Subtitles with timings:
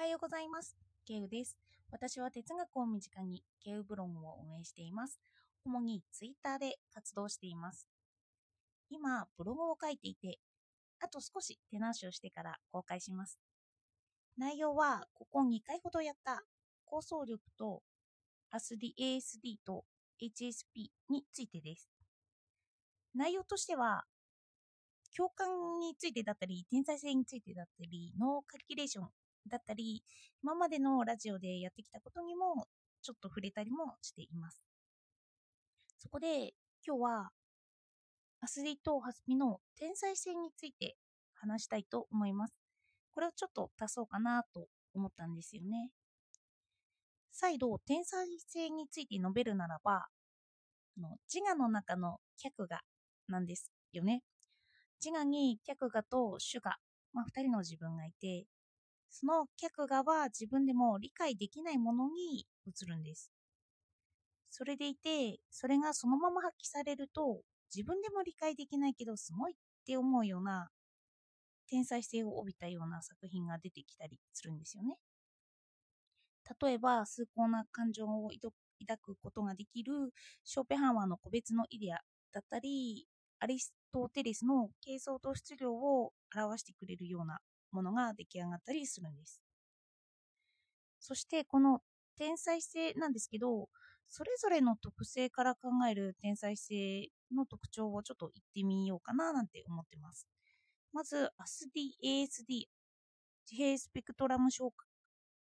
[0.00, 0.76] はようございます。
[1.04, 1.58] ケウです。
[1.90, 5.18] 私は哲学を身近にケウブログを運営しています。
[5.64, 7.88] 主にツイッターで活動しています。
[8.90, 10.38] 今、ブログを書いていて、
[11.00, 13.40] あと少し手直しをしてから公開します。
[14.36, 16.44] 内容は、ここ2回ほどやった
[16.84, 17.82] 構想力と
[18.54, 19.84] ASD、ASD と
[20.22, 21.90] HSP についてです。
[23.16, 24.04] 内容としては、
[25.16, 29.08] 共感についてだったり、天才性についてだったり、脳カリキュレーション
[29.48, 30.04] だったり、
[30.42, 32.66] 今までのラジオでやってきたことにも
[33.02, 34.64] ちょっと触れたりもしています。
[35.98, 36.54] そこで
[36.86, 37.30] 今日は
[38.40, 40.96] アスリートハスピの天才性について
[41.34, 42.54] 話したいと思います。
[43.12, 45.90] これをちょっと足そうかなと思ったんですよね。
[47.32, 50.06] 再度、天才性について述べるならば、
[50.98, 52.80] の自我の中の脚我
[53.28, 54.22] なんですよね。
[55.04, 56.76] 自我に脚我と主我、
[57.12, 58.46] まあ、2人の自分がいて、
[59.10, 63.32] その脚我は自分でも理解できないものに移るんです。
[64.50, 67.42] それでいて、それがそのまま発揮されると、
[67.74, 70.70] 自分でも理解できないけどすごいって思うような
[71.68, 74.96] 天才性を帯びたような作品が出てきたりするんですよね。
[76.60, 79.92] 例えば、崇高な感情を抱くことができる
[80.44, 81.98] ショーペハンワーの個別のイデア
[82.32, 83.06] だったり、
[83.38, 87.38] アリストテレスの形相と質量を表してくれるような
[87.72, 89.40] ものが出来上がったりするんです。
[91.00, 91.80] そしてこの
[92.16, 93.68] 天才性なんですけど、
[94.08, 100.26] それぞれの特性から考える天才性の特徴をちょっと言ってみようかななんて思ってます。
[100.92, 102.66] まず、ASD、ASD、
[103.50, 104.72] 自閉スペクトラム症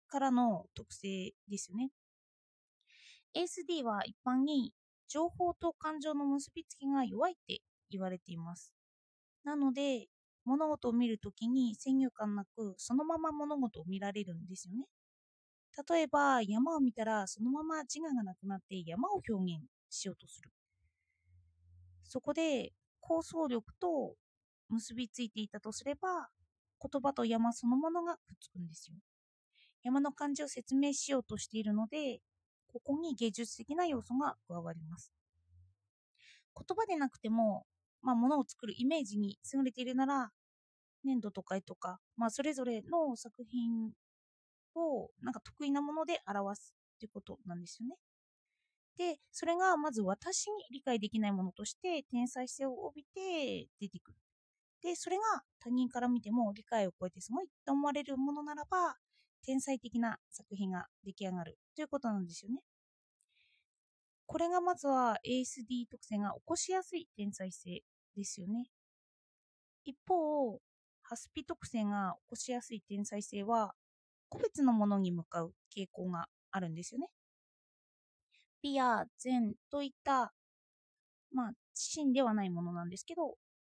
[0.09, 1.91] からの特性ですよね。
[3.35, 4.73] ASD は一般に
[5.09, 7.61] 情報と感情の結びつきが弱いって
[7.91, 8.75] 言われています。
[9.45, 10.09] なので、
[10.47, 14.87] 物事を見るときに先入観なくそのまま物事を見られるんですよね。
[15.89, 20.51] 例えば山を見たらそのまま自我がなくなって山を表現しようとする。
[22.05, 24.15] そこで構想力と
[24.69, 26.29] 結びついていたとすれば
[26.81, 28.97] 言葉と山そのものがくっつくんですよ。
[29.83, 32.21] 山の漢字を説明しようとしているので
[32.69, 35.13] ここに芸術的な要素が加わります。
[36.57, 37.67] 言葉でなくても
[38.07, 40.31] まあ、物を作るイメージに優れているなら、
[41.05, 43.91] 粘土とか絵とか、まあ、それぞれの作品
[44.77, 47.97] をなんか得意なもので表すっていうことなんですよね。
[48.97, 54.19] で、それがまず私に理解できないものとして天才性を帯びて出てくる。
[54.85, 58.95] で、それが他人から見ても理解を超えてすごいと思われるものならば、
[59.45, 62.61] 天才的な作品が出来上がるということなんですよね。
[64.27, 67.83] これがまずは ASD 特性が起こしやすい天才性
[68.17, 68.67] ですよね。
[69.85, 70.61] 一方、
[71.03, 73.75] ハスピ特性が起こしやすい天才性は、
[74.29, 77.09] 個別のものに向かう傾向があるんですよね。
[78.63, 80.33] 美や善といった、
[81.31, 83.37] まあ、真ではないものなんですけど、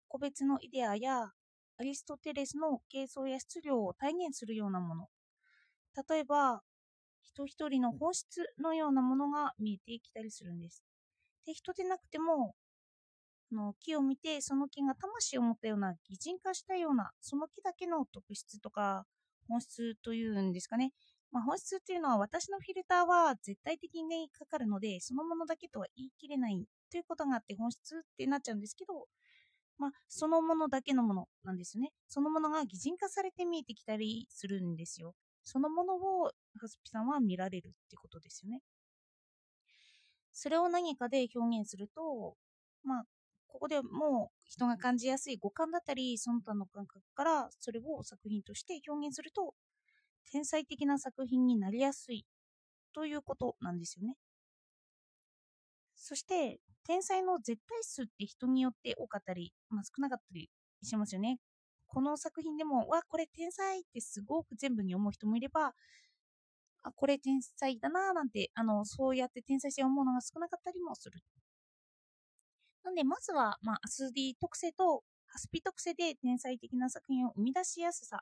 [0.07, 1.31] 個別のイデアや
[1.79, 5.09] アリストテレスの形相や質量を体現するようなもの。
[6.09, 6.61] 例えば、
[7.21, 10.83] 人一人の本質のようなものが見えてきたりするんです。
[11.45, 12.55] で、人でなくても、
[13.51, 19.05] の木を見てその木が魂を持ったような擬人化したようなその木だけの特質とか
[19.47, 20.91] 本質というんですかね、
[21.31, 29.05] まあ、本質っていうのは私のフィルターは絶対的にかかるのでそのものだけとは言い切れないということがあって本質ってなっちゃうんですけど、
[29.77, 31.91] まあ、そのものだけのものなんですね。
[32.07, 35.13] そのものが擬人化されて見えてきたりするんですよ。
[35.43, 38.61] そのものをハスピさんは見られるってことですよね。
[40.31, 42.35] それを何かで表現すると
[42.83, 43.03] まあ
[43.57, 49.55] ここでもう人が感じやすい五感だったり、その他の感覚からそれを作品として表現すると、
[50.31, 52.23] 天才的な作品になりやすい
[52.93, 54.13] ということなんですよね。
[55.95, 60.51] そして、天才の絶対数って人によって多かったり、まあ、少なかったり
[60.83, 61.39] しますよね。
[61.87, 65.73] この作品でも、わ、これ天才ってすごく全部に思う人もいれば、
[66.83, 71.21] あ、これ天才だなぁなんて、あの、そうやって天才性を思うのが少なかったりもする。
[72.87, 78.21] なんで、まずは、まあ、アスディ特性とハスピ特性で天才的な作品を生み出しやすさ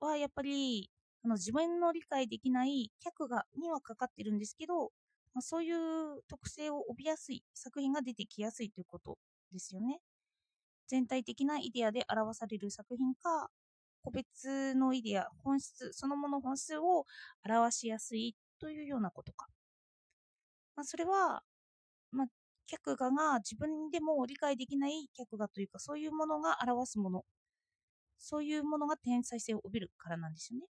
[0.00, 0.90] は、やっぱり、
[1.24, 4.90] あの自分の理解できない脚がにはかかってるんですけど、
[5.34, 9.18] まあ、そういう特性を帯びやすい作品が出てきやすいということ
[9.52, 10.00] ですよね。
[10.88, 13.50] 全体的なイデアで表される作品か、
[14.02, 17.04] 個別のイデア、本質、そのもの本質を
[17.48, 19.46] 表しやすいというようなことか。
[20.74, 21.42] まあ、それは、
[22.10, 22.26] まあ、
[22.68, 27.24] 脚画が自分でも理解できない脚画というか、そういうものが表すもの、
[28.18, 30.66] そういうものが天才性を帯びるからなんですよね。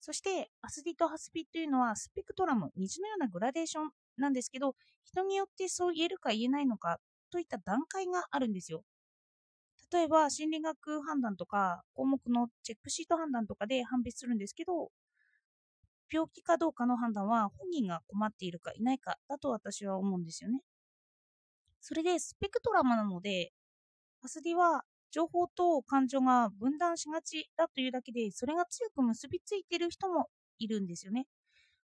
[0.00, 4.74] そしてアスディとハスピというのはスペクトラム、虹のようなグラデーションなんですけど、
[5.04, 6.98] 人によってそう言えるか言えないのか
[7.30, 8.84] といった段階があるんですよ。
[9.92, 14.90] 例えば心理学判断とか項目のチェックシート判断とかで判別するんですけど、
[16.10, 20.60] 病気かどうかの判断は本人が困っているかいないかだと私は思うんですよね。
[21.86, 23.52] それでスペクトラムなので、
[24.22, 30.28] アスディは情報と感情が分断しがちだというだけで、それが強く結びついている人も
[30.58, 31.26] いるんですよね。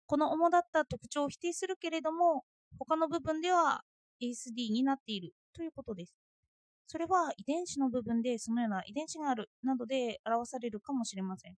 [0.06, 2.44] この主だった特徴を否定するけれども、
[2.78, 3.82] 他の部分では
[4.22, 6.14] ASD になっているということです。
[6.86, 11.56] それは遺伝子の部分でそのような遺伝子があるなどで表されるかもしれません。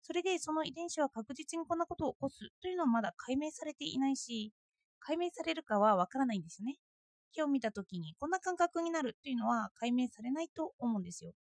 [0.00, 4.52] それでその遺伝子は確実にこんなことを起こすというのはまだ解明されていないし、
[5.00, 6.76] 解明されるかはわからないんですよね。
[7.34, 11.32] 木を見た時にこんな感覚になるというのは解明されないと思うんですよ。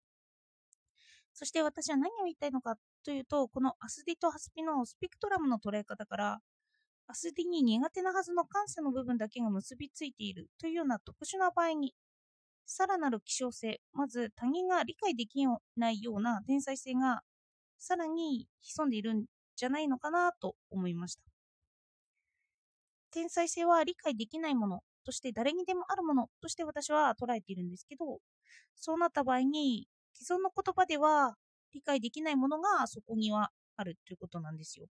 [1.34, 6.40] そして私は何を言いたいのかというと、この ASD と HSP のスペクトラムの捉え方から、
[7.06, 11.94] ASD に苦手なはずの感性の部分だけが結びついているというような特殊な場合に、
[12.66, 15.44] さらなる希少性、まず他人が理解でき
[15.76, 17.22] ないような天才性が
[17.78, 19.24] さらに潜んでいるん
[19.56, 21.31] じゃないのかなと思いました。
[23.12, 28.18] 天才性は理解できないものとして誰にでもあるものとして私は捉えているんですけど、
[28.74, 31.36] そうなった場合に既存の言葉では
[31.72, 34.86] 理解できないものがそこにはあるということなんですよ。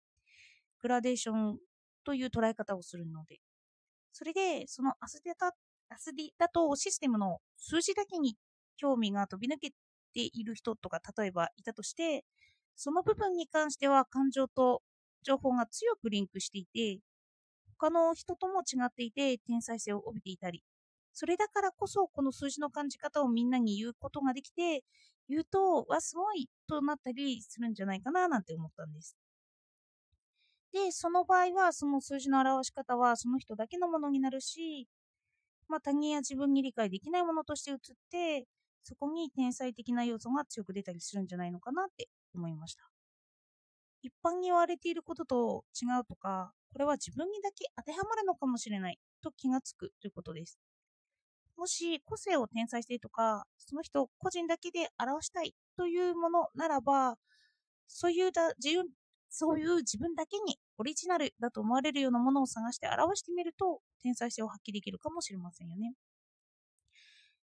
[0.81, 1.59] グラデーション
[2.05, 3.39] という捉え方をするので。
[4.13, 5.55] それで、その ASDだ、
[5.91, 8.37] ASDだとシステムの数字だけに
[8.77, 9.75] 興味が飛び抜けて
[10.15, 12.25] いる人とか例えばいたとして、
[12.77, 14.83] その部分に関しては感情と
[15.23, 17.01] 情報が強くリンクしていて、
[17.79, 20.63] 他の人とも違っていて天才性を帯びていたり、
[21.13, 24.85] それだからこそこの数字の感じ方をみんなに言うことができて、
[25.29, 29.17] 言うと、わ、すごいとなったりするんじゃないかななんて思ったんです。
[30.73, 34.89] で、その場合は、その数字の表し方はその人だけのものになるし、
[35.69, 37.79] まあ、他人や自分に理解できないものとして映っ
[38.11, 38.47] て、
[38.83, 42.91] そこに天才的な要素が強く出たりするんじゃないのかなって思いました。
[44.03, 50.59] 一般に言われていることと違うとか、これは自分にだけ当てはまるのかもしれないと気がつくということです。
[51.57, 57.17] もし個性を天才性とか、その人個人だけで表したいというものならば、
[57.89, 58.85] そういうだ自由
[59.31, 65.95] そういう自分だけにオリジナルだと思われるようなものを探して表してみると、天才性を発揮できるかもしれませんよね。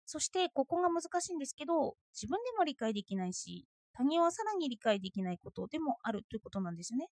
[0.06, 7.08] そして、ここが難しいんですけど、自分でも理解できないし、他人はさらに理解できないことでもあるということなんですね。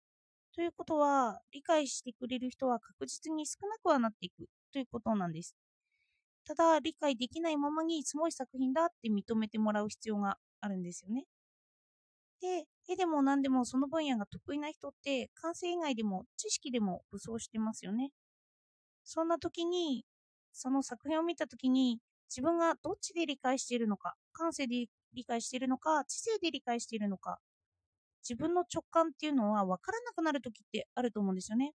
[0.55, 5.57] ということは、理解してくれる人は確実に少なくはなっていくということなんです。
[6.47, 11.27] ただ、理解できないままにすごい作品だって認めてもらう必要があるんですよね。
[12.41, 18.11] で、絵でも何でもその分野が得意な人って、感性以外でも知識でも武装してますよね。
[19.05, 20.05] そんな時に、
[20.53, 22.01] その作品を見た時に、
[22.31, 27.39] 自分がどっちで理解しているのか、感性で理理解しているのか、知性で理解しているのか、
[28.29, 31.73] 自分の直感っていうのは分からなくなる時ってあると思うんですよね。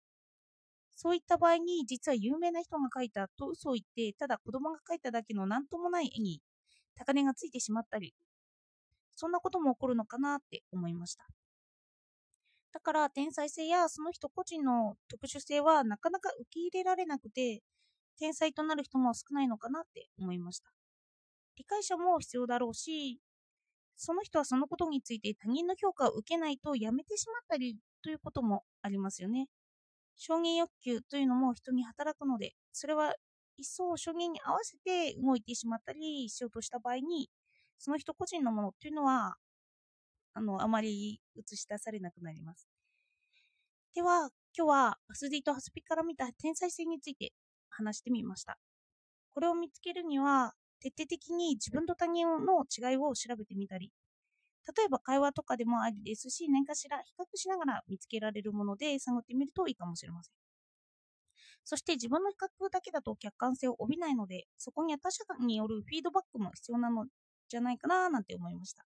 [0.96, 6.40] そういった場合に、実は有名な人が描いたと嘘を言って、ただ子供が描いただけの何ともない絵に
[6.96, 8.14] 高値がついてしまったり、
[9.14, 11.26] そんなことも起こるのかなって思いました。
[12.72, 17.62] だから天才性やその人個人の特殊性はなかなか受け入れられなくて、
[18.18, 20.70] 天才となる人も少ないのかなって思いました。
[21.56, 23.20] 理解者も必要だろうし、
[23.98, 29.48] その人はそのことについて他人の評価を受けないとやめてしまったりということもありますよね。
[30.16, 33.14] 承認欲求というのも人に働くので、それは
[33.56, 37.28] 一層承認に合わせて動いてしまったりしようとした場合に、
[37.78, 39.36] その人個人のものっていうのは、
[40.34, 42.68] あの、あまり映し出されなくなります。
[43.94, 47.32] では、今日はアスディとハスピから見た天才性について
[47.68, 48.58] 話してみました。
[49.32, 53.92] これを見つけるには、徹底的に自分と他人の違いを調べてみたり、
[54.76, 60.34] 例えば会話とかでもありですし、何かしら比較しながら見つけられるもので探ってみるといいかもしれません。
[61.64, 67.06] そして自分の比較だけだと客観性を帯びないので、そこには他者によるフィードバックも必要なの
[67.48, 68.84] じゃないかななんて思いました。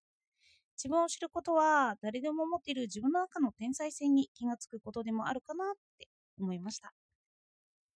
[0.76, 6.08] 自分を知ることは誰でも持っている自分の中の天才性に気がつくことでもあるかなって
[6.40, 6.92] 思いました。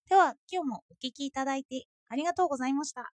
[0.08, 3.10] では今日もお聴きいただいてありがとうございました。